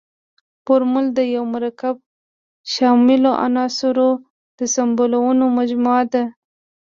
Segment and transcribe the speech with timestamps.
[0.65, 2.03] فورمول د یوه مرکب د
[2.73, 4.09] شاملو عنصرونو
[4.59, 6.23] د سمبولونو مجموعه ده.